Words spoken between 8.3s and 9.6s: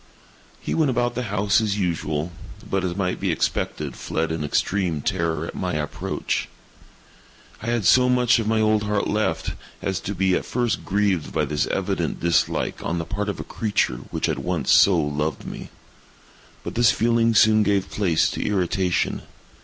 of my old heart left,